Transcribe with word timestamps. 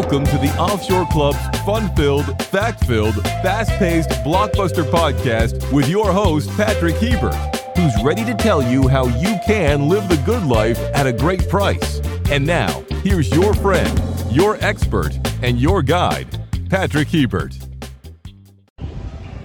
Welcome 0.00 0.26
to 0.26 0.38
the 0.38 0.56
Offshore 0.60 1.06
Club's 1.06 1.58
fun 1.66 1.92
filled, 1.96 2.40
fact 2.44 2.84
filled, 2.86 3.16
fast 3.42 3.72
paced 3.80 4.10
blockbuster 4.24 4.88
podcast 4.88 5.72
with 5.72 5.88
your 5.88 6.12
host, 6.12 6.48
Patrick 6.50 6.94
Hebert, 6.94 7.34
who's 7.76 7.92
ready 8.04 8.24
to 8.24 8.32
tell 8.32 8.62
you 8.62 8.86
how 8.86 9.08
you 9.18 9.36
can 9.44 9.88
live 9.88 10.08
the 10.08 10.16
good 10.18 10.44
life 10.44 10.78
at 10.94 11.08
a 11.08 11.12
great 11.12 11.48
price. 11.48 11.98
And 12.30 12.46
now, 12.46 12.84
here's 13.02 13.28
your 13.34 13.54
friend, 13.54 14.00
your 14.30 14.56
expert, 14.64 15.18
and 15.42 15.58
your 15.58 15.82
guide, 15.82 16.48
Patrick 16.70 17.08
Hebert. 17.08 17.58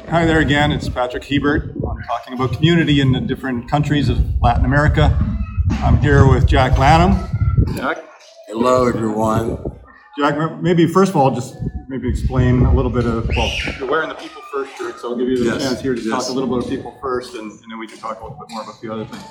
Hi 0.10 0.24
there 0.24 0.40
again, 0.40 0.72
it's 0.72 0.88
Patrick 0.88 1.24
Hebert. 1.24 1.72
I'm 1.72 2.04
talking 2.04 2.36
about 2.36 2.54
community 2.54 3.02
in 3.02 3.12
the 3.12 3.22
different 3.22 3.72
countries 3.72 4.08
of 4.08 4.20
Latin 4.40 4.66
America. 4.66 5.18
I'm 5.72 5.98
here 5.98 6.30
with 6.30 6.46
Jack 6.46 6.78
Lannom. 6.78 7.16
Jack? 7.76 7.98
Hello, 8.50 8.88
everyone. 8.88 9.58
Jack, 10.18 10.62
maybe 10.62 10.86
first 10.86 11.10
of 11.10 11.16
all, 11.16 11.32
just 11.34 11.58
maybe 11.88 12.08
explain 12.08 12.66
a 12.66 12.74
little 12.74 12.92
bit 12.92 13.06
of, 13.06 13.28
well, 13.36 13.52
you're 13.80 13.90
wearing 13.90 14.10
the 14.10 14.16
People 14.16 14.42
First 14.52 14.78
shirt, 14.78 15.00
so 15.00 15.10
I'll 15.10 15.16
give 15.18 15.28
you 15.28 15.40
the 15.40 15.46
Yes, 15.46 15.64
chance 15.64 15.82
here 15.82 15.96
to 15.96 16.02
yes. 16.02 16.10
talk 16.12 16.30
a 16.30 16.32
little 16.34 16.50
bit 16.56 16.66
of 16.66 16.70
People 16.70 16.96
First, 17.02 17.34
and, 17.34 17.50
and 17.52 17.72
then 17.72 17.80
we 17.80 17.88
can 17.88 17.98
talk 17.98 18.20
a 18.20 18.24
little 18.24 18.38
bit 18.38 18.52
more 18.52 18.62
about 18.62 18.76
a 18.76 18.78
few 18.78 18.94
other 18.94 19.06
things. 19.06 19.24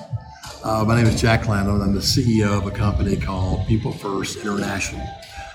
Uh, 0.64 0.84
my 0.84 0.96
name 0.96 1.06
is 1.06 1.20
Jack 1.20 1.46
Lannom. 1.46 1.80
I'm 1.80 1.94
the 1.94 2.00
CEO 2.00 2.58
of 2.58 2.66
a 2.66 2.70
company 2.72 3.16
called 3.16 3.64
People 3.68 3.92
First 3.92 4.38
International. 4.38 5.06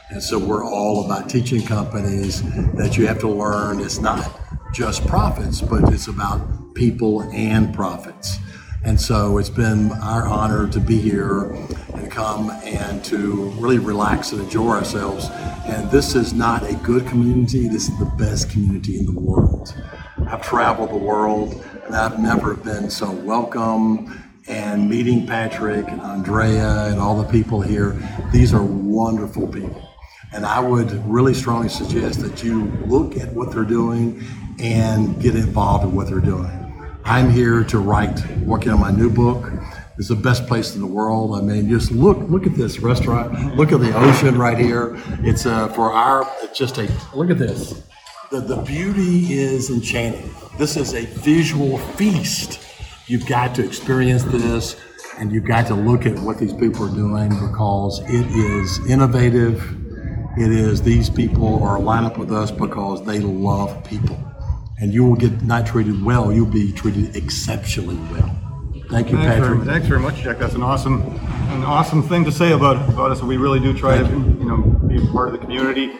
And 0.09 0.23
so 0.23 0.39
we're 0.39 0.63
all 0.65 1.03
about 1.05 1.29
teaching 1.29 1.61
companies 1.61 2.41
that 2.75 2.97
you 2.97 3.05
have 3.07 3.19
to 3.19 3.27
learn 3.27 3.81
it's 3.81 3.99
not 3.99 4.39
just 4.73 5.05
profits, 5.07 5.59
but 5.59 5.91
it's 5.93 6.07
about 6.07 6.73
people 6.73 7.23
and 7.33 7.73
profits. 7.75 8.37
And 8.85 8.99
so 8.99 9.37
it's 9.37 9.49
been 9.49 9.91
our 9.91 10.25
honor 10.25 10.69
to 10.69 10.79
be 10.79 10.97
here 10.97 11.53
come 12.07 12.49
and 12.63 13.03
to 13.05 13.51
really 13.59 13.79
relax 13.79 14.31
and 14.31 14.41
enjoy 14.41 14.69
ourselves. 14.69 15.29
And 15.65 15.89
this 15.91 16.15
is 16.15 16.33
not 16.33 16.63
a 16.63 16.73
good 16.75 17.07
community, 17.07 17.67
this 17.67 17.89
is 17.89 17.97
the 17.99 18.11
best 18.17 18.49
community 18.49 18.97
in 18.97 19.05
the 19.05 19.19
world. 19.19 19.75
I've 20.27 20.41
traveled 20.41 20.89
the 20.89 20.97
world 20.97 21.63
and 21.85 21.95
I've 21.95 22.19
never 22.19 22.55
been 22.55 22.89
so 22.89 23.11
welcome 23.11 24.23
and 24.47 24.89
meeting 24.89 25.27
Patrick 25.27 25.87
and 25.87 26.01
Andrea 26.01 26.85
and 26.85 26.99
all 26.99 27.21
the 27.21 27.29
people 27.29 27.61
here. 27.61 27.97
These 28.31 28.53
are 28.53 28.63
wonderful 28.63 29.47
people. 29.47 29.87
And 30.33 30.45
I 30.45 30.59
would 30.59 30.91
really 31.09 31.33
strongly 31.33 31.69
suggest 31.69 32.19
that 32.21 32.43
you 32.43 32.65
look 32.85 33.17
at 33.17 33.31
what 33.33 33.51
they're 33.51 33.63
doing 33.63 34.23
and 34.59 35.21
get 35.21 35.35
involved 35.35 35.83
in 35.85 35.95
what 35.95 36.07
they're 36.07 36.19
doing. 36.19 36.51
I'm 37.05 37.29
here 37.29 37.63
to 37.65 37.79
write, 37.79 38.19
working 38.39 38.71
on 38.71 38.81
my 38.81 38.91
new 38.91 39.09
book. 39.09 39.49
It's 39.97 40.09
the 40.09 40.15
best 40.15 40.45
place 40.45 40.75
in 40.75 40.81
the 40.81 40.87
world. 40.87 41.35
I 41.35 41.41
mean, 41.41 41.67
just 41.69 41.91
look, 41.91 42.19
look 42.29 42.45
at 42.45 42.53
this 42.53 42.79
restaurant. 42.79 43.55
Look 43.55 43.71
at 43.71 43.79
the 43.79 43.95
ocean 43.97 44.37
right 44.37 44.57
here. 44.57 44.95
It's 45.23 45.47
uh, 45.47 45.69
for 45.69 45.91
our, 45.91 46.31
it's 46.43 46.57
just 46.57 46.77
a, 46.77 46.87
look 47.15 47.31
at 47.31 47.39
this. 47.39 47.81
The, 48.29 48.41
the 48.41 48.57
beauty 48.57 49.33
is 49.33 49.71
enchanting. 49.71 50.29
This 50.59 50.77
is 50.77 50.93
a 50.93 51.05
visual 51.05 51.79
feast. 51.79 52.59
You've 53.07 53.25
got 53.25 53.55
to 53.55 53.65
experience 53.65 54.23
this 54.25 54.79
and 55.17 55.31
you've 55.31 55.45
got 55.45 55.65
to 55.67 55.73
look 55.73 56.05
at 56.05 56.19
what 56.19 56.37
these 56.37 56.53
people 56.53 56.85
are 56.85 56.95
doing 56.95 57.29
because 57.29 57.99
it 58.01 58.27
is 58.27 58.85
innovative. 58.87 59.63
It 60.37 60.51
is 60.51 60.83
these 60.83 61.09
people 61.09 61.63
are 61.63 61.79
lined 61.79 62.05
up 62.05 62.19
with 62.19 62.31
us 62.31 62.51
because 62.51 63.03
they 63.03 63.19
love 63.19 63.83
people. 63.83 64.15
And 64.79 64.93
you 64.93 65.05
will 65.05 65.15
get 65.15 65.41
not 65.41 65.65
treated 65.65 66.03
well, 66.05 66.31
you'll 66.31 66.45
be 66.45 66.71
treated 66.71 67.15
exceptionally 67.15 67.95
well. 68.11 68.46
Thank 68.89 69.11
you, 69.11 69.17
Thanks 69.17 69.35
very, 69.45 69.57
Patrick. 69.57 69.63
thanks 69.67 69.87
very 69.87 69.99
much, 69.99 70.15
Jack. 70.21 70.37
That's 70.39 70.53
an 70.55 70.63
awesome, 70.63 71.01
an 71.49 71.63
awesome 71.63 72.01
thing 72.07 72.23
to 72.25 72.31
say 72.31 72.53
about, 72.53 72.77
about 72.89 73.11
us. 73.11 73.21
We 73.21 73.35
really 73.37 73.59
do 73.59 73.77
try 73.77 73.97
to, 73.97 74.03
you 74.07 74.45
know, 74.45 74.57
be 74.87 74.97
a 74.97 75.05
part 75.11 75.27
of 75.27 75.33
the 75.33 75.39
community. 75.39 75.91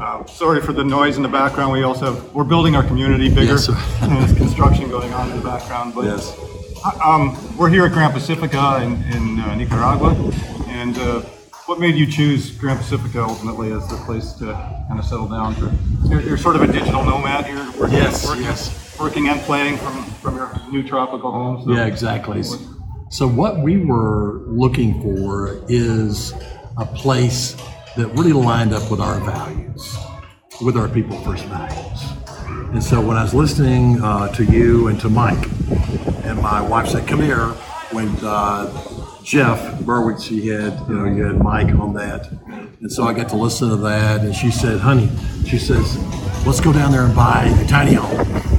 Uh, 0.00 0.24
sorry 0.26 0.60
for 0.60 0.72
the 0.72 0.82
noise 0.82 1.16
in 1.16 1.22
the 1.22 1.28
background. 1.28 1.72
We 1.72 1.82
also 1.84 2.12
have, 2.14 2.34
we're 2.34 2.42
building 2.44 2.74
our 2.74 2.82
community 2.82 3.28
bigger. 3.28 3.52
Yes, 3.52 3.66
sir. 3.66 3.74
and 4.02 4.12
there's 4.16 4.36
construction 4.36 4.88
going 4.90 5.12
on 5.12 5.30
in 5.30 5.36
the 5.36 5.44
background. 5.44 5.94
But 5.94 6.06
Yes. 6.06 6.36
um, 7.04 7.36
we're 7.56 7.68
here 7.70 7.86
at 7.86 7.92
Gran 7.92 8.10
Pacifica 8.10 8.80
in, 8.82 8.94
in 9.12 9.40
uh, 9.40 9.54
Nicaragua, 9.54 10.10
and 10.68 10.98
uh, 10.98 11.20
what 11.66 11.78
made 11.78 11.94
you 11.94 12.06
choose 12.06 12.50
Gran 12.50 12.76
Pacifica 12.78 13.22
ultimately 13.22 13.70
as 13.72 13.86
the 13.88 13.96
place 13.98 14.32
to 14.34 14.46
kind 14.88 14.98
of 14.98 15.04
settle 15.04 15.28
down? 15.28 15.54
For 15.54 15.72
you're, 16.08 16.20
you're 16.20 16.36
sort 16.38 16.56
of 16.56 16.62
a 16.62 16.66
digital 16.66 17.04
nomad 17.04 17.46
here, 17.46 17.64
working, 17.78 17.96
Yes, 17.96 18.26
working, 18.26 18.42
yes. 18.44 18.83
Working 18.98 19.28
and 19.28 19.40
playing 19.42 19.76
from, 19.78 20.04
from 20.04 20.36
your 20.36 20.50
new 20.70 20.82
tropical 20.82 21.30
home. 21.30 21.64
So. 21.64 21.72
Yeah, 21.72 21.86
exactly. 21.86 22.42
So, 23.10 23.28
what 23.28 23.60
we 23.60 23.76
were 23.76 24.42
looking 24.46 25.00
for 25.00 25.64
is 25.68 26.32
a 26.76 26.86
place 26.86 27.56
that 27.96 28.08
really 28.08 28.32
lined 28.32 28.72
up 28.72 28.90
with 28.90 29.00
our 29.00 29.20
values, 29.20 29.96
with 30.62 30.76
our 30.76 30.88
people 30.88 31.16
first 31.20 31.44
values. 31.44 32.02
And 32.72 32.82
so, 32.82 33.00
when 33.00 33.16
I 33.16 33.22
was 33.22 33.34
listening 33.34 34.02
uh, 34.02 34.28
to 34.34 34.44
you 34.44 34.88
and 34.88 35.00
to 35.00 35.08
Mike, 35.08 35.48
and 36.24 36.40
my 36.42 36.60
wife 36.60 36.88
said, 36.88 37.06
"Come 37.06 37.20
here," 37.20 37.46
when 37.92 38.08
uh, 38.22 38.66
Jeff 39.22 39.80
Berwick, 39.82 40.20
she 40.20 40.48
had, 40.48 40.72
you 40.88 40.94
know, 40.94 41.04
you 41.04 41.22
had 41.24 41.38
Mike 41.38 41.72
on 41.78 41.94
that, 41.94 42.30
and 42.80 42.90
so 42.90 43.04
I 43.04 43.12
got 43.12 43.28
to 43.28 43.36
listen 43.36 43.68
to 43.68 43.76
that, 43.76 44.22
and 44.22 44.34
she 44.34 44.50
said, 44.50 44.80
"Honey," 44.80 45.08
she 45.46 45.58
says, 45.58 45.98
"Let's 46.44 46.60
go 46.60 46.72
down 46.72 46.90
there 46.90 47.04
and 47.04 47.14
buy 47.14 47.44
a 47.44 47.66
tiny 47.68 47.94
home." 47.94 48.53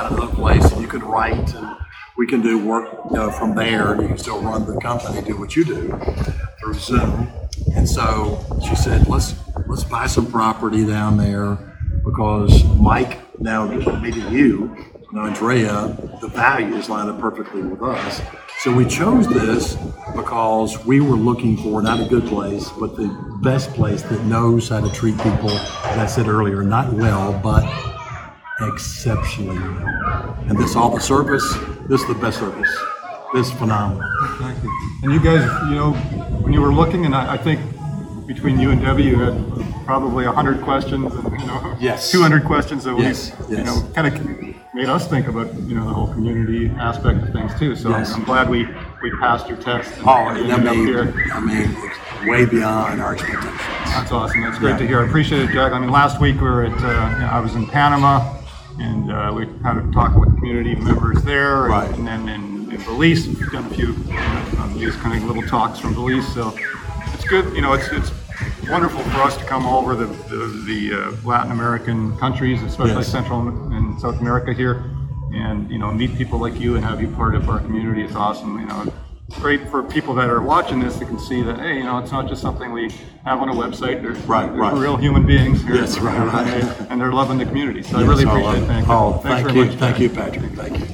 Another 0.00 0.32
place 0.32 0.70
and 0.72 0.80
you 0.80 0.88
can 0.88 1.00
write 1.00 1.54
and 1.54 1.76
we 2.16 2.26
can 2.26 2.40
do 2.42 2.58
work 2.64 2.88
you 3.10 3.16
know, 3.16 3.30
from 3.30 3.54
there. 3.54 4.00
You 4.00 4.08
can 4.08 4.18
still 4.18 4.40
run 4.40 4.66
the 4.66 4.78
company, 4.80 5.22
do 5.22 5.38
what 5.38 5.56
you 5.56 5.64
do 5.64 5.88
through 6.60 6.74
Zoom. 6.74 7.28
And 7.74 7.88
so 7.88 8.44
she 8.66 8.74
said, 8.74 9.08
Let's 9.08 9.34
let's 9.66 9.84
buy 9.84 10.06
some 10.06 10.30
property 10.30 10.86
down 10.86 11.16
there 11.16 11.58
because 12.04 12.64
Mike, 12.76 13.40
now 13.40 13.66
meeting 13.66 14.32
you, 14.32 14.76
and 15.10 15.18
Andrea, 15.18 15.96
the 16.20 16.28
values 16.28 16.88
line 16.88 17.08
up 17.08 17.20
perfectly 17.20 17.62
with 17.62 17.82
us. 17.82 18.22
So 18.60 18.72
we 18.72 18.86
chose 18.86 19.26
this 19.28 19.76
because 20.14 20.84
we 20.86 21.00
were 21.00 21.16
looking 21.16 21.56
for 21.56 21.82
not 21.82 22.00
a 22.00 22.08
good 22.08 22.26
place, 22.26 22.70
but 22.78 22.96
the 22.96 23.08
best 23.42 23.72
place 23.74 24.02
that 24.02 24.24
knows 24.24 24.68
how 24.68 24.80
to 24.80 24.90
treat 24.94 25.16
people, 25.18 25.50
as 25.50 25.98
I 25.98 26.06
said 26.06 26.28
earlier, 26.28 26.62
not 26.62 26.92
well, 26.92 27.38
but 27.42 27.64
exceptionally 28.60 29.58
well. 29.58 30.36
And 30.48 30.58
this 30.58 30.76
all 30.76 30.90
the 30.94 31.00
service, 31.00 31.42
this 31.88 32.00
is 32.00 32.06
the 32.08 32.14
best 32.14 32.38
service. 32.38 32.70
This 33.34 33.46
is 33.48 33.52
phenomenal. 33.54 34.02
Thank 34.38 34.62
you. 34.62 34.70
And 35.02 35.12
you 35.12 35.20
guys, 35.20 35.42
you 35.68 35.74
know, 35.76 35.92
when 36.42 36.52
you 36.52 36.60
were 36.60 36.72
looking, 36.72 37.06
and 37.06 37.14
I, 37.14 37.34
I 37.34 37.36
think 37.38 37.60
between 38.26 38.60
you 38.60 38.70
and 38.70 38.80
Debbie, 38.80 39.04
you 39.04 39.18
had 39.18 39.84
probably 39.86 40.24
hundred 40.26 40.60
questions, 40.62 41.12
and 41.14 41.40
you 41.40 41.46
know, 41.46 41.76
Yes. 41.80 42.10
two 42.10 42.20
hundred 42.22 42.44
questions 42.44 42.84
that 42.84 42.94
we, 42.94 43.02
Yes, 43.04 43.32
you 43.48 43.56
yes. 43.56 43.66
know, 43.66 43.88
kind 43.94 44.06
of 44.06 44.74
made 44.74 44.88
us 44.88 45.08
think 45.08 45.26
about 45.28 45.52
you 45.62 45.74
know 45.74 45.84
the 45.86 45.92
whole 45.94 46.12
community 46.12 46.70
aspect 46.78 47.22
of 47.22 47.32
things 47.32 47.58
too. 47.58 47.74
So. 47.74 47.92
I'm 47.92 48.24
glad 48.24 48.48
we 48.50 48.66
we 49.02 49.10
passed 49.18 49.48
your 49.48 49.56
test. 49.58 49.96
and 49.98 50.06
Oh, 50.06 50.10
I 50.12 50.38
ended 50.38 50.50
up 50.50 50.76
mean, 50.76 50.86
here. 50.86 51.14
I 51.32 51.40
mean, 51.40 52.28
way 52.30 52.44
beyond 52.44 53.00
our 53.00 53.14
expectations. 53.14 53.58
That's 53.86 54.12
awesome. 54.12 54.42
That's 54.42 54.58
great 54.58 54.72
Yeah. 54.72 54.78
to 54.78 54.86
hear. 54.86 55.00
I 55.00 55.06
appreciate 55.06 55.48
it, 55.48 55.52
Jack. 55.52 55.72
I 55.72 55.78
mean, 55.78 55.90
last 55.90 56.20
week 56.20 56.36
we 56.36 56.42
were 56.48 56.64
at, 56.64 56.72
uh, 56.72 57.14
you 57.14 57.20
know, 57.22 57.28
I 57.32 57.40
was 57.40 57.54
in 57.54 57.66
Panama, 57.66 58.20
and 58.82 59.12
uh, 59.12 59.32
we 59.34 59.46
had 59.62 59.76
a 59.76 59.90
talk 59.92 60.14
with 60.16 60.36
community 60.38 60.74
members 60.74 61.22
there, 61.22 61.64
and, 61.64 61.72
Right. 61.72 61.90
and 61.98 62.06
then 62.06 62.28
in, 62.28 62.72
in 62.72 62.82
Belize, 62.84 63.26
we've 63.28 63.50
done 63.52 63.66
a 63.66 63.74
few 63.74 63.94
uh, 64.10 64.64
of 64.64 64.74
these 64.78 64.96
kind 64.96 65.16
of 65.16 65.24
little 65.24 65.42
talks 65.48 65.78
from 65.78 65.94
Belize. 65.94 66.26
So 66.34 66.52
it's 67.14 67.24
good. 67.24 67.54
You 67.54 67.62
know, 67.62 67.72
it's 67.74 67.88
it's 67.92 68.10
wonderful 68.68 69.02
for 69.04 69.20
us 69.22 69.36
to 69.36 69.44
come 69.44 69.66
all 69.66 69.80
over 69.82 69.94
the 69.94 70.06
the, 70.06 70.64
the 70.66 70.94
uh, 70.94 71.16
Latin 71.24 71.52
American 71.52 72.16
countries, 72.18 72.62
especially 72.62 72.94
Yes. 72.96 73.08
Central 73.08 73.46
and 73.72 74.00
South 74.00 74.20
America 74.20 74.52
here, 74.52 74.84
and 75.32 75.70
you 75.70 75.78
know, 75.78 75.92
meet 75.92 76.14
people 76.16 76.38
like 76.38 76.58
you 76.58 76.76
and 76.76 76.84
have 76.84 77.00
you 77.00 77.08
part 77.08 77.34
of 77.34 77.48
our 77.48 77.60
community. 77.60 78.02
It's 78.02 78.16
awesome. 78.16 78.58
You 78.58 78.66
know. 78.66 78.92
It's 79.32 79.40
great 79.40 79.66
for 79.70 79.82
people 79.82 80.12
that 80.16 80.28
are 80.28 80.42
watching 80.42 80.78
this 80.78 80.96
that 80.98 81.06
can 81.06 81.18
see 81.18 81.40
that 81.42 81.58
hey, 81.58 81.78
you 81.78 81.84
know, 81.84 81.96
it's 81.98 82.12
not 82.12 82.28
just 82.28 82.42
something 82.42 82.70
we 82.70 82.90
have 83.24 83.40
on 83.40 83.48
a 83.48 83.54
website. 83.54 84.02
They're, 84.02 84.12
Right, 84.26 84.46
they're 84.46 84.60
right. 84.60 84.74
real 84.74 84.98
human 84.98 85.24
beings 85.26 85.62
here, 85.64 85.74
Yes, 85.76 85.98
right, 85.98 86.18
right. 86.18 86.46
And, 86.46 86.62
they- 86.62 86.86
and 86.90 87.00
they're 87.00 87.12
loving 87.14 87.38
the 87.38 87.46
community. 87.46 87.82
So 87.82 87.96
I 87.98 88.02
really 88.02 88.24
appreciate 88.24 88.62
it. 88.62 88.66
Thank 88.66 88.86
you. 88.86 88.92
Oh, 88.92 89.12
Thanks 89.22 89.42
thank 89.50 89.56
you, 89.56 89.64
much. 89.64 89.74
thank 89.78 89.98
you, 90.00 90.10
Patrick. 90.10 90.52
Thank 90.52 90.78
you. 90.80 90.86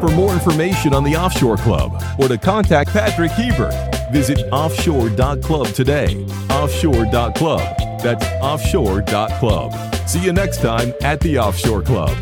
For 0.00 0.10
more 0.14 0.32
information 0.32 0.94
on 0.94 1.02
the 1.02 1.16
Offshore 1.16 1.56
Club 1.56 2.00
or 2.20 2.28
to 2.28 2.38
contact 2.38 2.90
Patrick 2.90 3.32
Hebert, 3.32 3.74
visit 4.12 4.42
offshore.club 4.52 5.66
today. 5.74 6.24
Offshore.club. 6.50 7.78
That's 8.00 8.24
offshore.club. 8.40 10.08
See 10.08 10.20
you 10.20 10.32
next 10.32 10.60
time 10.60 10.92
at 11.02 11.18
the 11.18 11.38
Offshore 11.40 11.82
Club. 11.82 12.16